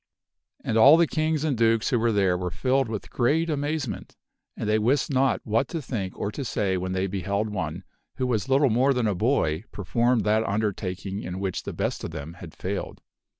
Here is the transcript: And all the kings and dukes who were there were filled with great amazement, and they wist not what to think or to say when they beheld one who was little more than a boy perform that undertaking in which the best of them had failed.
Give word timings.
And 0.63 0.77
all 0.79 0.97
the 0.97 1.05
kings 1.05 1.43
and 1.43 1.55
dukes 1.55 1.91
who 1.91 1.99
were 1.99 2.11
there 2.11 2.35
were 2.35 2.49
filled 2.49 2.89
with 2.89 3.11
great 3.11 3.51
amazement, 3.51 4.15
and 4.57 4.67
they 4.67 4.79
wist 4.79 5.13
not 5.13 5.41
what 5.43 5.67
to 5.67 5.79
think 5.79 6.17
or 6.17 6.31
to 6.31 6.43
say 6.43 6.75
when 6.75 6.93
they 6.93 7.05
beheld 7.05 7.49
one 7.49 7.83
who 8.15 8.25
was 8.25 8.49
little 8.49 8.71
more 8.71 8.95
than 8.95 9.05
a 9.05 9.13
boy 9.13 9.63
perform 9.71 10.21
that 10.21 10.43
undertaking 10.43 11.21
in 11.21 11.39
which 11.39 11.61
the 11.65 11.71
best 11.73 12.03
of 12.03 12.09
them 12.09 12.33
had 12.33 12.55
failed. 12.55 13.01